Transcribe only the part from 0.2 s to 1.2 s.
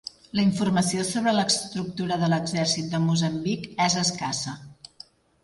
La informació